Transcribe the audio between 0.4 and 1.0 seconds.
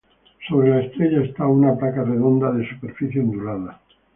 Sobre la